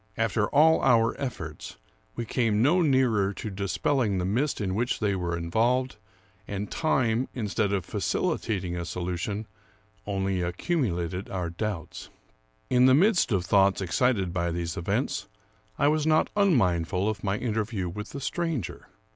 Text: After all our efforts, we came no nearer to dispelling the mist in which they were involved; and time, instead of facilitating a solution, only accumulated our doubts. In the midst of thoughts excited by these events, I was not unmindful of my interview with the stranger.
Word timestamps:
After 0.17 0.47
all 0.47 0.81
our 0.81 1.15
efforts, 1.21 1.77
we 2.15 2.25
came 2.25 2.59
no 2.63 2.81
nearer 2.81 3.33
to 3.33 3.51
dispelling 3.51 4.17
the 4.17 4.25
mist 4.25 4.59
in 4.59 4.73
which 4.73 4.99
they 4.99 5.15
were 5.15 5.37
involved; 5.37 5.97
and 6.47 6.71
time, 6.71 7.27
instead 7.35 7.71
of 7.71 7.85
facilitating 7.85 8.75
a 8.75 8.83
solution, 8.83 9.45
only 10.07 10.41
accumulated 10.41 11.29
our 11.29 11.51
doubts. 11.51 12.09
In 12.67 12.87
the 12.87 12.95
midst 12.95 13.31
of 13.31 13.45
thoughts 13.45 13.79
excited 13.79 14.33
by 14.33 14.49
these 14.49 14.75
events, 14.75 15.27
I 15.77 15.87
was 15.87 16.07
not 16.07 16.31
unmindful 16.35 17.07
of 17.07 17.23
my 17.23 17.37
interview 17.37 17.87
with 17.87 18.09
the 18.09 18.21
stranger. 18.21 18.87